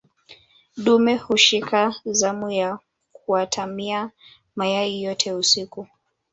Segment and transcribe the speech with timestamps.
[0.77, 2.79] dume hushika zamu ya
[3.13, 4.11] kuatamia
[4.55, 5.87] mayai yote usiku